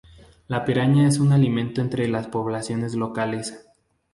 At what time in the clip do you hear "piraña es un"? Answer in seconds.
0.65-1.31